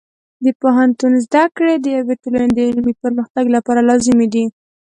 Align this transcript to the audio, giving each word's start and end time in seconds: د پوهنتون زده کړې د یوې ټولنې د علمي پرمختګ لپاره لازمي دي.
د 0.45 0.47
پوهنتون 0.61 1.13
زده 1.25 1.43
کړې 1.55 1.75
د 1.79 1.85
یوې 1.97 2.15
ټولنې 2.23 2.53
د 2.55 2.59
علمي 2.67 2.93
پرمختګ 3.03 3.45
لپاره 3.55 3.87
لازمي 3.89 4.27
دي. 4.33 4.45